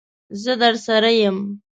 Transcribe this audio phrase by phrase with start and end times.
[0.41, 1.37] زه درسره یم.